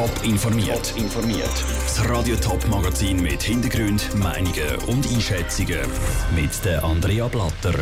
Top 0.00 0.24
informiert. 0.24 0.94
informiert. 0.96 1.64
Das 1.82 2.08
Radio 2.08 2.34
Top 2.36 2.66
Magazin 2.68 3.20
mit 3.20 3.42
Hintergrund, 3.42 4.08
Meinungen 4.14 4.76
und 4.86 5.06
Einschätzungen 5.06 5.80
mit 6.34 6.64
der 6.64 6.82
Andrea 6.82 7.28
Blatter. 7.28 7.74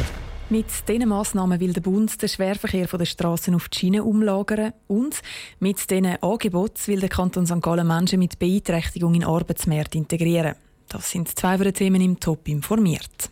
Mit 0.51 0.67
diesen 0.89 1.09
Massnahmen 1.09 1.61
will 1.61 1.73
der 1.73 1.81
Bund 1.81 2.21
den 2.21 2.29
Schwerverkehr 2.29 2.89
von 2.89 2.99
den 2.99 3.07
Straßen 3.07 3.55
auf 3.55 3.69
die 3.69 3.79
Schiene 3.79 4.03
umlagern 4.03 4.73
und 4.89 5.21
mit 5.61 5.89
diesen 5.89 6.21
Angeboten 6.21 6.87
will 6.89 6.99
der 6.99 7.09
Kanton 7.09 7.47
St. 7.47 7.63
Gallen 7.63 7.87
Menschen 7.87 8.19
mit 8.19 8.37
Beeinträchtigung 8.41 9.15
in 9.15 9.23
Arbeitsmärkte 9.23 9.99
integrieren. 9.99 10.57
Das 10.89 11.13
sind 11.13 11.29
zwei 11.39 11.57
der 11.57 11.73
Themen 11.73 12.01
im 12.01 12.19
Top 12.19 12.49
informiert. 12.49 13.31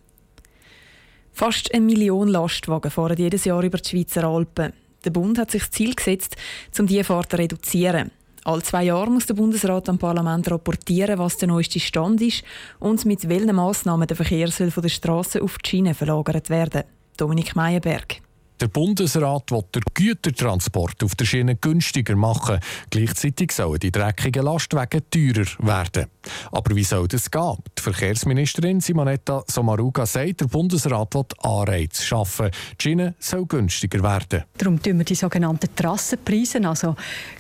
Fast 1.33 1.75
eine 1.75 1.85
Million 1.85 2.29
Lastwagen 2.29 2.93
fahren 2.93 3.19
jedes 3.19 3.47
Jahr 3.47 3.65
über 3.65 3.79
die 3.79 3.89
Schweizer 3.89 4.23
Alpen. 4.23 4.73
Der 5.05 5.11
Bund 5.11 5.39
hat 5.39 5.51
sich 5.51 5.63
das 5.63 5.73
Ziel 5.73 5.93
gesetzt, 5.97 6.37
um 6.79 6.87
diese 6.87 7.03
Fahrt 7.03 7.33
zu 7.33 7.39
reduzieren. 7.39 8.13
Alle 8.47 8.63
zwei 8.63 8.85
Jahre 8.85 9.11
muss 9.11 9.27
der 9.27 9.35
Bundesrat 9.35 9.89
am 9.89 9.99
Parlament 9.99 10.49
rapportieren, 10.49 11.19
was 11.19 11.37
der 11.37 11.49
neueste 11.49 11.81
Stand 11.81 12.23
ist 12.23 12.45
und 12.79 13.05
mit 13.05 13.29
welchen 13.29 13.57
Massnahmen 13.57 14.07
der 14.07 14.17
Verkehr 14.17 14.47
soll 14.53 14.71
von 14.71 14.85
der 14.85 14.89
Straße 14.89 15.43
auf 15.43 15.59
die 15.59 15.69
Schiene 15.69 15.95
verlagert 15.95 16.49
werden. 16.49 16.85
Dominik 17.17 17.57
Meyerberg. 17.57 18.21
Der 18.59 18.69
Bundesrat 18.69 19.51
will 19.51 19.65
den 19.75 19.83
Gütertransport 19.93 21.05
auf 21.05 21.15
der 21.15 21.27
Schiene 21.27 21.57
günstiger 21.57 22.17
machen. 22.17 22.59
Gleichzeitig 22.89 23.53
sollen 23.53 23.79
die 23.79 23.93
dreckigen 23.93 24.45
Lastwagen 24.45 25.03
teurer 25.11 25.47
werden. 25.59 26.07
Aber 26.53 26.75
wie 26.75 26.83
soll 26.85 27.07
das 27.07 27.31
gehen? 27.31 27.59
Die 27.77 27.83
Verkehrsministerin 27.83 28.81
Simonetta 28.81 29.45
Sommaruga 29.47 30.07
sagt, 30.07 30.41
der 30.41 30.47
Bundesrat 30.47 31.15
will 31.15 31.27
Anreize 31.43 32.03
schaffen. 32.03 32.51
Die 32.81 32.83
Schiene 32.83 33.15
soll 33.19 33.45
günstiger 33.45 34.03
werden. 34.03 34.45
Darum 34.57 34.83
tun 34.83 34.99
wir 34.99 35.05
die 35.05 35.15
sogenannten 35.15 35.69
Trassenpreise, 35.77 36.67
also 36.67 36.97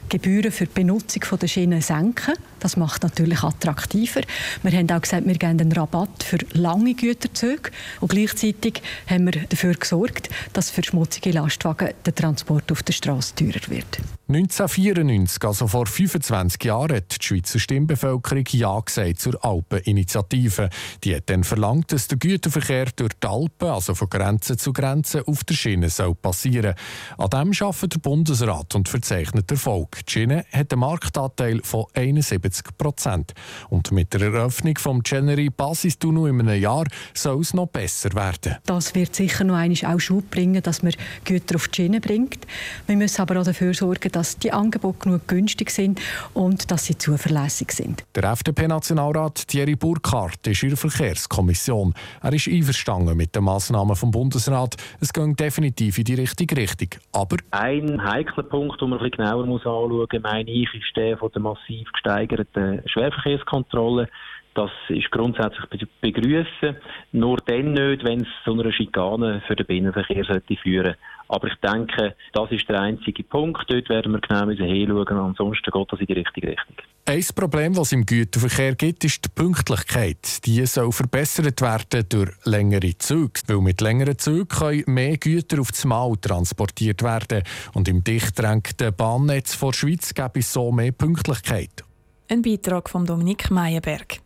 Gebühren 0.08 0.52
für 0.52 0.66
die 0.66 0.72
Benutzung 0.72 1.22
der 1.40 1.48
Schiene, 1.48 1.82
senken. 1.82 2.34
Das 2.60 2.76
macht 2.76 3.02
natürlich 3.02 3.42
attraktiver. 3.42 4.20
Wir 4.62 4.72
haben 4.72 4.90
auch 4.90 5.00
gesagt, 5.00 5.26
wir 5.26 5.34
geben 5.34 5.60
einen 5.60 5.72
Rabatt 5.72 6.22
für 6.22 6.38
lange 6.52 6.94
Güterzüge. 6.94 7.70
Und 8.00 8.10
gleichzeitig 8.10 8.82
haben 9.08 9.24
wir 9.24 9.42
dafür 9.48 9.74
gesorgt, 9.74 10.28
dass 10.52 10.70
für 10.70 10.82
schmutzige 11.06 11.30
Lastwagen 11.30 11.90
der 12.04 12.14
Transport 12.14 12.72
auf 12.72 12.82
der 12.82 12.92
Straße 12.92 13.36
teurer 13.36 13.68
wird. 13.68 14.00
1994, 14.28 15.44
also 15.44 15.68
vor 15.68 15.86
25 15.86 16.64
Jahren, 16.64 16.96
hat 16.96 17.22
die 17.22 17.24
Schweizer 17.24 17.60
Stimmbevölkerung 17.60 18.42
Ja 18.50 18.80
gesagt 18.80 19.20
zur 19.20 19.44
Alpeninitiative. 19.44 20.68
Die 21.04 21.14
hat 21.14 21.30
dann 21.30 21.44
verlangt, 21.44 21.92
dass 21.92 22.08
der 22.08 22.18
Güterverkehr 22.18 22.86
durch 22.96 23.12
die 23.22 23.26
Alpen, 23.28 23.68
also 23.68 23.94
von 23.94 24.08
Grenze 24.08 24.56
zu 24.56 24.72
Grenze, 24.72 25.22
auf 25.28 25.44
der 25.44 25.54
Schiene 25.54 25.90
soll 25.90 26.16
passieren 26.16 26.74
An 27.18 27.30
dem 27.30 27.52
arbeitet 27.60 27.94
der 27.94 27.98
Bundesrat 28.00 28.74
und 28.74 28.88
verzeichnet 28.88 29.48
Erfolg. 29.48 30.04
Die 30.06 30.12
Schiene 30.12 30.44
hat 30.52 30.72
einen 30.72 30.80
Marktanteil 30.80 31.60
von 31.62 31.84
71 31.94 32.64
Prozent. 32.76 33.32
Und 33.68 33.92
mit 33.92 34.12
der 34.12 34.22
Eröffnung 34.22 34.76
vom 34.76 35.04
Generi 35.04 35.50
Basistunnel 35.50 36.30
in 36.30 36.40
einem 36.40 36.60
Jahr 36.60 36.86
soll 37.14 37.42
es 37.42 37.54
noch 37.54 37.68
besser 37.68 38.12
werden. 38.14 38.56
Das 38.66 38.96
wird 38.96 39.14
sicher 39.14 39.44
noch 39.44 39.54
einmal 39.54 39.94
auch 39.94 40.00
Schub 40.00 40.30
bringen, 40.32 40.62
dass 40.64 40.82
man 40.82 40.95
Güter 41.24 41.56
auf 41.56 41.68
die 41.68 41.82
Schiene 41.82 42.00
bringt. 42.00 42.46
Wir 42.86 42.96
müssen 42.96 43.20
aber 43.20 43.40
auch 43.40 43.44
dafür 43.44 43.74
sorgen, 43.74 44.10
dass 44.12 44.38
die 44.38 44.52
Angebote 44.52 44.98
genug 45.00 45.28
günstig 45.28 45.70
sind 45.70 46.00
und 46.34 46.70
dass 46.70 46.86
sie 46.86 46.96
zuverlässig 46.98 47.72
sind. 47.72 48.04
Der 48.14 48.24
FDP-Nationalrat 48.24 49.48
Thierry 49.48 49.76
Burkhardt 49.76 50.46
ist 50.46 50.62
in 50.62 50.70
der 50.70 50.78
Verkehrskommission. 50.78 51.94
Er 52.22 52.32
ist 52.32 52.48
einverstanden 52.48 53.16
mit 53.16 53.34
den 53.34 53.44
Massnahmen 53.44 53.96
vom 53.96 54.10
Bundesrat. 54.10 54.76
Es 55.00 55.12
geht 55.12 55.38
definitiv 55.38 55.98
in 55.98 56.04
die 56.04 56.14
richtige 56.14 56.56
Richtung. 56.56 56.88
Aber 57.12 57.36
ein 57.50 58.02
heikler 58.02 58.42
Punkt, 58.44 58.80
den 58.80 58.90
man 58.90 59.00
ein 59.00 59.10
genauer 59.10 59.46
muss 59.46 59.62
anschauen 59.62 60.06
muss, 60.10 60.22
meine 60.22 60.50
ich, 60.50 60.68
ist 60.74 60.96
der 60.96 61.18
von 61.18 61.30
der 61.32 61.42
massiv 61.42 61.90
gesteigerten 61.92 62.82
Schwerverkehrskontrolle. 62.86 64.08
Das 64.56 64.70
ist 64.88 65.10
grundsätzlich 65.10 65.86
begrüßen. 66.00 66.76
Nur 67.12 67.36
dann 67.44 67.74
nicht, 67.74 68.04
wenn 68.04 68.22
es 68.22 68.28
zu 68.42 68.54
einer 68.54 68.72
Schikane 68.72 69.42
für 69.46 69.54
den 69.54 69.66
Binnenverkehr 69.66 70.24
sollte 70.24 70.56
führen 70.56 70.94
Aber 71.28 71.48
ich 71.48 71.54
denke, 71.56 72.16
das 72.32 72.50
ist 72.50 72.66
der 72.66 72.80
einzige 72.80 73.22
Punkt. 73.22 73.64
Dort 73.68 73.90
werden 73.90 74.12
wir 74.12 74.20
genau 74.20 74.48
hinschauen. 74.50 75.18
Ansonsten 75.18 75.70
geht 75.70 75.92
das 75.92 76.00
in 76.00 76.06
die 76.06 76.12
richtige 76.14 76.48
Richtung. 76.48 76.76
Ein 77.04 77.24
Problem, 77.34 77.74
das 77.74 77.88
es 77.88 77.92
im 77.92 78.06
Güterverkehr 78.06 78.74
gibt, 78.76 79.04
ist 79.04 79.26
die 79.26 79.28
Pünktlichkeit. 79.28 80.46
Die 80.46 80.64
soll 80.64 80.90
verbessert 80.90 81.60
werden 81.60 82.08
durch 82.08 82.30
längere 82.46 82.96
Züge. 82.96 83.40
Weil 83.48 83.58
mit 83.58 83.82
längeren 83.82 84.16
Zügen 84.16 84.48
können 84.48 84.84
mehr 84.86 85.18
Güter 85.18 85.60
auf 85.60 85.68
das 85.68 85.84
Mal 85.84 86.16
transportiert 86.16 87.02
werden. 87.02 87.42
Und 87.74 87.88
im 87.88 88.02
dicht 88.02 88.38
drängten 88.38 88.96
Bahnnetz 88.96 89.60
der 89.60 89.72
Schweiz 89.74 90.14
gibt 90.14 90.38
es 90.38 90.50
so 90.50 90.72
mehr 90.72 90.92
Pünktlichkeit. 90.92 91.85
Ein 92.28 92.42
Beitrag 92.42 92.90
von 92.90 93.06
Dominik 93.06 93.52
Meyerberg. 93.52 94.18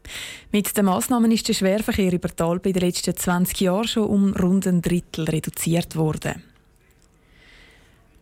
Mit 0.52 0.74
den 0.74 0.86
Massnahmen 0.86 1.30
ist 1.32 1.46
der 1.48 1.52
Schwerverkehr 1.52 2.14
über 2.14 2.30
Alpen 2.38 2.68
in 2.68 2.72
den 2.72 2.88
letzten 2.88 3.14
20 3.14 3.60
Jahren 3.60 3.86
schon 3.86 4.04
um 4.04 4.32
rund 4.32 4.66
ein 4.66 4.80
Drittel 4.80 5.26
reduziert 5.26 5.96
worden. 5.96 6.42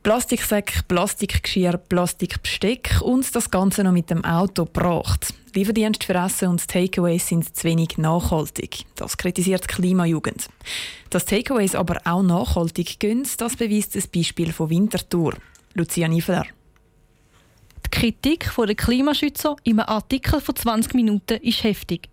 Plastiksäcke, 0.02 0.82
Plastikgeschirr, 0.88 1.76
Plastikbesteck 1.76 3.00
und 3.02 3.32
das 3.36 3.52
Ganze 3.52 3.84
noch 3.84 3.92
mit 3.92 4.10
dem 4.10 4.24
Auto 4.24 4.64
gebracht. 4.64 5.32
Lieferdienst 5.54 6.02
für 6.02 6.14
Essen 6.14 6.48
und 6.48 6.66
Takeaways 6.66 7.28
sind 7.28 7.54
zu 7.54 7.62
wenig 7.62 7.98
nachhaltig. 7.98 8.84
Das 8.96 9.16
kritisiert 9.16 9.62
die 9.62 9.74
Klimajugend. 9.74 10.48
Dass 11.10 11.24
Takeaways 11.24 11.76
aber 11.76 12.00
auch 12.04 12.22
nachhaltig 12.22 12.98
gehen, 12.98 13.24
das 13.36 13.54
beweist 13.54 13.94
das 13.94 14.08
Beispiel 14.08 14.52
von 14.52 14.70
Winterthur. 14.70 15.34
Lucia 15.74 16.08
Niefeler. 16.08 16.46
Kritik 17.98 18.52
der 18.56 18.76
Klimaschützer 18.76 19.56
in 19.64 19.80
einem 19.80 19.88
Artikel 19.88 20.40
von 20.40 20.54
20 20.54 20.94
Minuten 20.94 21.42
ist 21.42 21.64
heftig. 21.64 22.08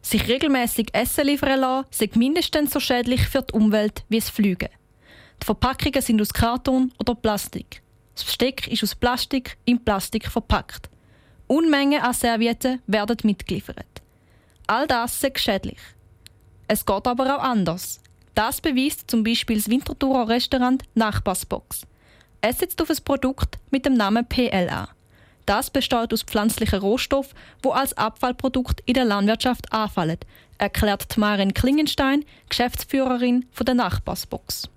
Sich 0.00 0.28
regelmäßig 0.28 0.90
Essen 0.92 1.26
liefern 1.26 1.58
lassen, 1.58 1.88
sei 1.90 2.08
mindestens 2.14 2.72
so 2.72 2.78
schädlich 2.78 3.22
für 3.26 3.42
die 3.42 3.52
Umwelt 3.52 4.04
wie 4.08 4.20
das 4.20 4.30
Fliegen. 4.30 4.68
Die 5.42 5.44
Verpackungen 5.44 6.00
sind 6.00 6.22
aus 6.22 6.32
Karton 6.32 6.92
oder 7.00 7.16
Plastik. 7.16 7.82
Das 8.14 8.22
Besteck 8.22 8.68
ist 8.68 8.84
aus 8.84 8.94
Plastik 8.94 9.58
in 9.64 9.84
Plastik 9.84 10.28
verpackt. 10.30 10.88
Unmengen 11.48 12.02
an 12.02 12.14
Servietten 12.14 12.80
werden 12.86 13.16
mitgeliefert. 13.24 14.00
All 14.68 14.86
das 14.86 15.24
ist 15.24 15.40
schädlich. 15.40 15.80
Es 16.68 16.86
geht 16.86 17.04
aber 17.04 17.36
auch 17.36 17.42
anders. 17.42 18.00
Das 18.36 18.60
beweist 18.60 19.10
zum 19.10 19.24
Beispiel 19.24 19.56
das 19.56 19.68
Winterthurer 19.68 20.28
Restaurant 20.28 20.84
Nachbarsbox. 20.94 21.82
Es 22.42 22.60
setzt 22.60 22.80
auf 22.80 22.90
ein 22.90 23.04
Produkt 23.04 23.58
mit 23.72 23.86
dem 23.86 23.94
Namen 23.94 24.24
PLA. 24.24 24.95
Das 25.46 25.70
besteht 25.70 26.12
aus 26.12 26.24
pflanzlichen 26.24 26.80
Rohstoffen, 26.80 27.38
wo 27.62 27.70
als 27.70 27.96
Abfallprodukt 27.96 28.82
in 28.84 28.94
der 28.94 29.04
Landwirtschaft 29.04 29.72
anfallen, 29.72 30.18
erklärt 30.58 31.16
Maren 31.16 31.54
Klingenstein, 31.54 32.24
Geschäftsführerin 32.48 33.46
von 33.52 33.64
der 33.64 33.76
Nachbarsbox. 33.76 34.68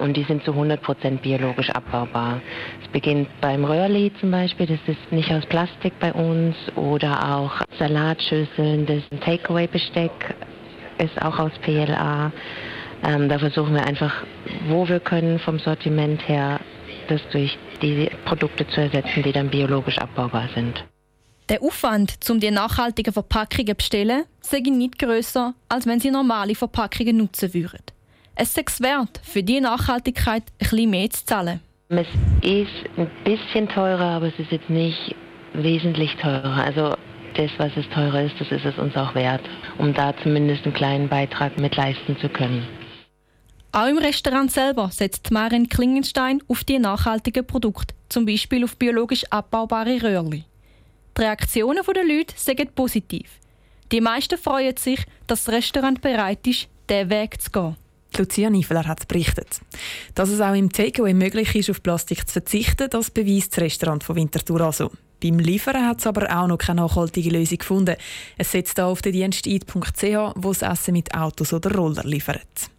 Und 0.00 0.16
die 0.16 0.24
sind 0.24 0.44
zu 0.44 0.52
100% 0.52 1.18
biologisch 1.18 1.70
abbaubar. 1.70 2.40
Es 2.82 2.88
beginnt 2.92 3.28
beim 3.40 3.64
Röhrli 3.64 4.10
zum 4.20 4.30
Beispiel, 4.30 4.66
das 4.66 4.80
ist 4.86 5.12
nicht 5.12 5.30
aus 5.30 5.44
Plastik 5.46 5.92
bei 6.00 6.12
uns. 6.12 6.56
Oder 6.76 7.34
auch 7.34 7.52
Salatschüsseln, 7.78 8.86
das 8.86 9.02
Takeaway-Besteck 9.20 10.34
ist 10.98 11.20
auch 11.20 11.38
aus 11.38 11.52
PLA. 11.60 12.32
Ähm, 13.04 13.28
da 13.28 13.38
versuchen 13.38 13.74
wir 13.74 13.84
einfach, 13.84 14.24
wo 14.68 14.88
wir 14.88 15.00
können 15.00 15.38
vom 15.40 15.58
Sortiment 15.58 16.26
her, 16.26 16.60
das 17.08 17.20
durch 17.32 17.58
die 17.80 18.10
Produkte 18.24 18.66
zu 18.68 18.80
ersetzen, 18.80 19.22
die 19.22 19.32
dann 19.32 19.50
biologisch 19.50 19.98
abbaubar 19.98 20.48
sind. 20.54 20.84
Der 21.48 21.62
Aufwand, 21.62 22.14
um 22.30 22.40
die 22.40 22.50
nachhaltigen 22.50 23.12
Verpackungen 23.12 23.66
zu 23.66 23.74
bestellen, 23.74 24.24
sei 24.40 24.58
nicht 24.58 24.98
grösser, 24.98 25.54
als 25.68 25.86
wenn 25.86 26.00
Sie 26.00 26.10
normale 26.10 26.54
Verpackungen 26.54 27.16
nutzen 27.16 27.52
würden. 27.52 27.82
Es 28.34 28.56
ist 28.56 28.80
wert, 28.80 29.20
für 29.22 29.42
die 29.42 29.60
Nachhaltigkeit 29.60 30.44
ein 30.44 30.58
bisschen 30.58 30.90
mehr 30.90 31.10
zu 31.10 31.26
zahlen. 31.26 31.60
Es 31.88 32.06
ist 32.40 32.70
ein 32.96 33.10
bisschen 33.24 33.68
teurer, 33.68 34.16
aber 34.16 34.28
es 34.28 34.38
ist 34.38 34.50
jetzt 34.50 34.70
nicht 34.70 35.14
wesentlich 35.52 36.14
teurer. 36.16 36.64
Also 36.64 36.94
das, 37.34 37.50
was 37.58 37.72
es 37.76 37.88
teurer 37.90 38.22
ist, 38.22 38.34
das 38.38 38.50
ist 38.50 38.64
es 38.64 38.78
uns 38.78 38.96
auch 38.96 39.14
wert, 39.14 39.42
um 39.78 39.92
da 39.92 40.14
zumindest 40.22 40.64
einen 40.64 40.74
kleinen 40.74 41.08
Beitrag 41.08 41.58
mit 41.58 41.76
leisten 41.76 42.16
zu 42.18 42.28
können. 42.28 42.66
Auch 43.74 43.86
im 43.86 43.96
Restaurant 43.96 44.52
selber 44.52 44.90
setzt 44.92 45.30
Marin 45.30 45.66
Klingenstein 45.66 46.42
auf 46.46 46.62
die 46.62 46.78
nachhaltigen 46.78 47.46
Produkte, 47.46 47.94
zum 48.10 48.26
Beispiel 48.26 48.64
auf 48.64 48.76
biologisch 48.76 49.24
abbaubare 49.30 50.02
Röhrli. 50.02 50.44
Die 51.16 51.20
Reaktionen 51.22 51.82
der 51.82 52.04
Leute 52.04 52.34
sind 52.36 52.74
positiv. 52.74 53.30
Die 53.90 54.02
meisten 54.02 54.38
freuen 54.38 54.76
sich, 54.76 55.00
dass 55.26 55.44
das 55.44 55.54
Restaurant 55.54 56.02
bereit 56.02 56.46
ist, 56.46 56.68
diesen 56.90 57.08
Weg 57.08 57.40
zu 57.40 57.50
gehen. 57.50 57.76
Lucia 58.18 58.50
Niefeler 58.50 58.86
hat 58.86 59.08
berichtet. 59.08 59.62
Dass 60.14 60.28
es 60.28 60.42
auch 60.42 60.54
im 60.54 60.70
Takeaway 60.70 61.14
möglich 61.14 61.54
ist, 61.54 61.70
auf 61.70 61.82
Plastik 61.82 62.28
zu 62.28 62.32
verzichten, 62.34 62.90
das 62.90 63.10
beweist 63.10 63.56
das 63.56 63.64
Restaurant 63.64 64.04
von 64.04 64.16
Winterthur 64.16 64.60
also. 64.60 64.90
Beim 65.22 65.38
Liefern 65.38 65.86
hat 65.86 66.00
es 66.00 66.06
aber 66.06 66.36
auch 66.36 66.46
noch 66.46 66.58
keine 66.58 66.82
nachhaltige 66.82 67.30
Lösung 67.30 67.56
gefunden. 67.56 67.96
Es 68.36 68.52
setzt 68.52 68.76
da 68.76 68.86
auf 68.86 69.00
den 69.00 69.12
Dienst 69.12 69.46
wo 69.46 70.52
das 70.52 70.60
Essen 70.60 70.92
mit 70.92 71.14
Autos 71.14 71.54
oder 71.54 71.74
Roller 71.74 72.04
liefert. 72.04 72.70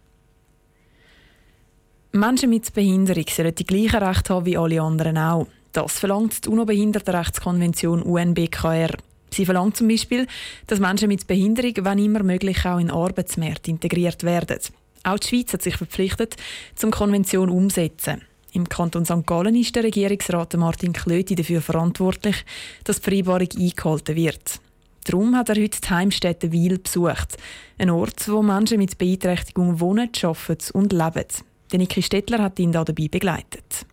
Menschen 2.16 2.50
mit 2.50 2.72
Behinderung 2.72 3.24
sollen 3.28 3.56
die 3.56 3.64
gleichen 3.64 4.00
Rechte 4.00 4.34
haben 4.34 4.46
wie 4.46 4.56
alle 4.56 4.80
anderen 4.80 5.18
auch. 5.18 5.48
Das 5.72 5.98
verlangt 5.98 6.44
die 6.44 6.48
UNO-Behindertenrechtskonvention 6.48 8.02
UNBKR. 8.02 8.90
Sie 9.30 9.44
verlangt 9.44 9.76
zum 9.76 9.88
Beispiel, 9.88 10.28
dass 10.68 10.78
Menschen 10.78 11.08
mit 11.08 11.26
Behinderung, 11.26 11.74
wenn 11.78 11.98
immer 11.98 12.22
möglich, 12.22 12.64
auch 12.66 12.78
in 12.78 12.86
den 12.86 12.94
Arbeitsmarkt 12.94 13.66
integriert 13.66 14.22
werden. 14.22 14.60
Auch 15.02 15.18
die 15.18 15.26
Schweiz 15.26 15.52
hat 15.54 15.62
sich 15.62 15.76
verpflichtet, 15.76 16.36
zum 16.76 16.92
Konvention 16.92 17.48
umzusetzen. 17.48 18.22
Im 18.52 18.68
Kanton 18.68 19.04
St. 19.04 19.26
Gallen 19.26 19.56
ist 19.56 19.74
der 19.74 19.82
Regierungsrat 19.82 20.56
Martin 20.56 20.92
Klöti 20.92 21.34
dafür 21.34 21.62
verantwortlich, 21.62 22.44
dass 22.84 23.00
die 23.00 23.02
Vereinbarung 23.02 23.48
eingehalten 23.58 24.14
wird. 24.14 24.60
Darum 25.02 25.34
hat 25.34 25.48
er 25.48 25.60
heute 25.60 25.80
die 25.80 25.90
Heimstätte 25.90 26.52
Wiel 26.52 26.78
besucht. 26.78 27.38
Ein 27.76 27.90
Ort, 27.90 28.28
wo 28.28 28.40
Menschen 28.40 28.78
mit 28.78 28.98
Beeinträchtigung 28.98 29.80
wohnen, 29.80 30.10
arbeiten 30.22 30.70
und 30.74 30.92
leben. 30.92 31.26
Niki 31.72 32.02
Stettler 32.02 32.42
hat 32.42 32.58
ihn 32.58 32.72
dabei 32.72 33.08
begleitet. 33.10 33.86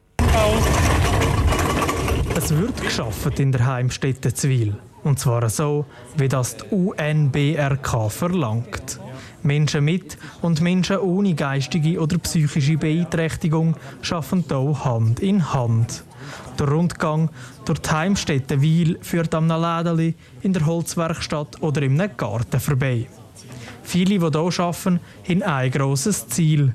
Es 2.36 2.56
wird 2.56 2.82
geschafft 2.82 3.40
in 3.40 3.52
der 3.52 3.66
Heimstätte 3.66 4.34
Zwil. 4.34 4.76
Und 5.04 5.20
zwar 5.20 5.50
so, 5.50 5.86
wie 6.18 6.28
das 6.28 6.58
die 6.58 6.66
UNBRK 6.76 8.12
verlangt. 8.12 9.00
Menschen 9.44 9.86
mit 9.86 10.18
und 10.42 10.62
Menschen 10.62 11.00
ohne 11.00 11.34
geistige 11.34 12.00
oder 12.00 12.20
psychische 12.20 12.78
Beeinträchtigung 12.78 13.76
arbeiten 14.02 14.46
hier 14.48 14.86
Hand 14.86 15.20
in 15.20 15.52
Hand. 15.54 16.04
Der 16.60 16.68
Rundgang 16.68 17.30
durch 17.66 17.80
die 17.80 17.90
Heimstätte 17.90 18.62
Wiel 18.62 19.00
führt 19.02 19.34
am 19.34 19.48
Lädeli, 19.48 20.14
in 20.44 20.54
der 20.54 20.66
Holzwerkstatt 20.66 21.62
oder 21.62 21.82
im 21.82 21.98
Garten 21.98 22.60
vorbei. 22.60 23.08
Viele, 23.82 24.20
die 24.20 24.20
hier 24.20 24.60
arbeiten, 24.60 25.00
haben 25.28 25.44
ein 25.44 25.72
grosses 25.72 26.28
Ziel. 26.28 26.74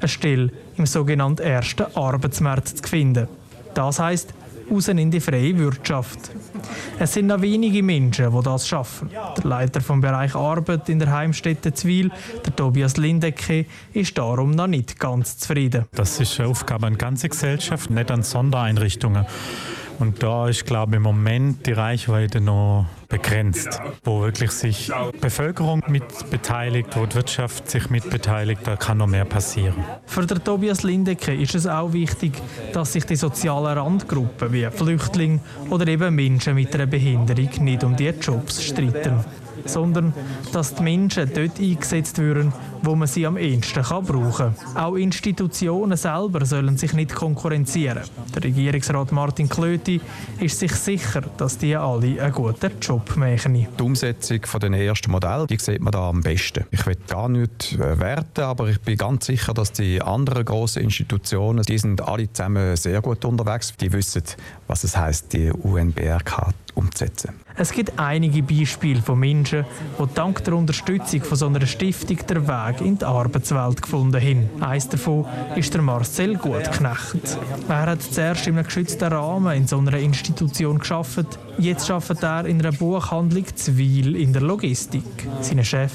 Eine 0.00 0.08
Stelle 0.08 0.50
im 0.76 0.86
sogenannten 0.86 1.42
ersten 1.42 1.86
Arbeitsmarkt 1.94 2.68
zu 2.68 2.82
finden. 2.88 3.28
Das 3.74 3.98
heisst, 3.98 4.32
raus 4.70 4.88
in 4.88 5.10
die 5.10 5.20
freie 5.20 5.56
Wirtschaft. 5.58 6.30
Es 6.98 7.14
sind 7.14 7.26
noch 7.26 7.40
wenige 7.40 7.82
Menschen, 7.82 8.32
die 8.34 8.42
das 8.42 8.68
schaffen. 8.68 9.10
Der 9.10 9.44
Leiter 9.44 9.80
vom 9.80 10.00
Bereich 10.00 10.34
Arbeit 10.34 10.88
in 10.88 10.98
der 10.98 11.12
Heimstätte 11.12 11.72
Zwil, 11.72 12.10
der 12.44 12.54
Tobias 12.54 12.96
Lindecke, 12.96 13.66
ist 13.92 14.16
darum 14.18 14.52
noch 14.52 14.66
nicht 14.66 14.98
ganz 14.98 15.38
zufrieden. 15.38 15.86
Das 15.92 16.20
ist 16.20 16.38
eine 16.38 16.48
Aufgabe 16.48 16.86
an 16.86 16.98
ganze 16.98 17.28
Gesellschaft, 17.28 17.90
nicht 17.90 18.10
an 18.10 18.22
Sondereinrichtungen. 18.22 19.26
Und 19.98 20.22
da 20.22 20.48
ist, 20.48 20.64
glaube 20.64 20.92
ich, 20.92 20.96
im 20.96 21.02
Moment 21.02 21.66
die 21.66 21.72
Reichweite 21.72 22.40
noch 22.40 22.86
begrenzt, 23.08 23.80
wo 24.04 24.20
wirklich 24.20 24.50
sich 24.52 24.92
Bevölkerung 25.20 25.82
mit 25.88 26.04
beteiligt, 26.30 26.96
wo 26.96 27.06
die 27.06 27.16
Wirtschaft 27.16 27.70
sich 27.70 27.90
mit 27.90 28.08
beteiligt, 28.08 28.60
da 28.64 28.76
kann 28.76 28.98
noch 28.98 29.06
mehr 29.06 29.24
passieren. 29.24 29.74
Für 30.06 30.24
den 30.24 30.42
Tobias 30.44 30.82
Lindecke 30.82 31.34
ist 31.34 31.54
es 31.54 31.66
auch 31.66 31.92
wichtig, 31.92 32.32
dass 32.72 32.92
sich 32.92 33.04
die 33.06 33.16
sozialen 33.16 33.78
Randgruppen 33.78 34.52
wie 34.52 34.68
Flüchtlinge 34.70 35.40
oder 35.70 35.86
eben 35.88 36.14
Menschen 36.14 36.54
mit 36.54 36.74
einer 36.74 36.86
Behinderung 36.86 37.50
nicht 37.64 37.82
um 37.82 37.96
die 37.96 38.08
Jobs 38.08 38.62
streiten 38.62 39.24
sondern 39.68 40.12
dass 40.52 40.74
die 40.74 40.82
Menschen 40.82 41.30
dort 41.34 41.58
eingesetzt 41.58 42.18
werden, 42.18 42.52
wo 42.82 42.94
man 42.94 43.08
sie 43.08 43.26
am 43.26 43.36
ehesten 43.36 43.82
brauchen 43.82 44.32
kann. 44.32 44.54
Auch 44.76 44.94
Institutionen 44.96 45.96
selber 45.96 46.44
sollen 46.44 46.76
sich 46.76 46.92
nicht 46.92 47.14
konkurrenzieren. 47.14 48.02
Der 48.34 48.44
Regierungsrat 48.44 49.12
Martin 49.12 49.48
Klöti 49.48 50.00
ist 50.40 50.58
sich 50.58 50.72
sicher, 50.72 51.22
dass 51.36 51.58
die 51.58 51.76
alle 51.76 52.22
einen 52.22 52.32
guten 52.32 52.72
Job 52.80 53.16
machen. 53.16 53.54
Die 53.54 53.82
Umsetzung 53.82 54.40
den 54.60 54.74
ersten 54.74 55.10
Modell, 55.10 55.46
sieht 55.58 55.80
man 55.80 55.92
da 55.92 56.08
am 56.08 56.22
besten. 56.22 56.64
Ich 56.70 56.86
will 56.86 56.96
gar 57.06 57.28
nicht 57.28 57.74
äh, 57.74 57.98
werten, 57.98 58.42
aber 58.42 58.68
ich 58.68 58.80
bin 58.80 58.96
ganz 58.96 59.26
sicher, 59.26 59.54
dass 59.54 59.72
die 59.72 60.00
anderen 60.00 60.44
grossen 60.44 60.82
Institutionen, 60.82 61.62
die 61.62 61.78
sind 61.78 62.00
alle 62.00 62.32
zusammen 62.32 62.76
sehr 62.76 63.00
gut 63.00 63.24
unterwegs. 63.24 63.74
Die 63.80 63.92
wissen, 63.92 64.22
was 64.66 64.84
es 64.84 64.96
heißt, 64.96 65.32
die 65.32 65.50
UNBRK 65.50 66.52
umzusetzen. 66.78 67.34
Es 67.56 67.72
gibt 67.72 67.98
einige 67.98 68.42
Beispiele 68.42 69.02
von 69.02 69.18
Menschen, 69.18 69.66
die 69.98 70.14
dank 70.14 70.44
der 70.44 70.54
Unterstützung 70.54 71.22
von 71.22 71.36
so 71.36 71.46
einer 71.46 71.66
Stiftung 71.66 72.18
den 72.26 72.46
Weg 72.46 72.80
in 72.80 72.96
die 72.96 73.04
Arbeitswelt 73.04 73.82
gefunden 73.82 74.20
haben. 74.20 74.62
Eines 74.62 74.88
davon 74.88 75.26
ist 75.56 75.74
der 75.74 75.82
Marcel 75.82 76.36
Gutknecht. 76.36 77.38
Er 77.68 77.86
hat 77.86 78.02
zuerst 78.02 78.46
in 78.46 78.54
einem 78.54 78.64
geschützten 78.64 79.12
Rahmen 79.12 79.56
in 79.56 79.66
so 79.66 79.78
einer 79.78 79.98
Institution 79.98 80.78
geschafft. 80.78 81.26
Jetzt 81.58 81.90
arbeitet 81.90 82.22
er 82.22 82.46
in 82.46 82.60
einer 82.60 82.72
Buchhandlung 82.72 83.46
Zwil 83.56 84.14
in 84.14 84.32
der 84.32 84.42
Logistik. 84.42 85.02
Sein 85.40 85.64
Chef 85.64 85.92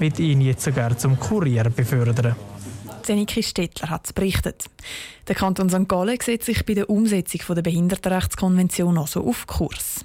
wird 0.00 0.18
ihn 0.18 0.40
jetzt 0.40 0.64
sogar 0.64 0.98
zum 0.98 1.18
Kurier 1.18 1.70
befördern. 1.70 2.34
Niki 3.08 3.42
Stettler 3.42 3.90
hat 3.90 4.06
es 4.06 4.12
berichtet. 4.12 4.64
Der 5.28 5.34
Kanton 5.34 5.68
St. 5.68 5.88
Gallen 5.88 6.18
sieht 6.22 6.42
sich 6.42 6.64
bei 6.64 6.74
der 6.74 6.88
Umsetzung 6.88 7.54
der 7.54 7.62
Behindertenrechtskonvention 7.62 8.98
also 8.98 9.26
auf 9.26 9.46
Kurs. 9.46 10.04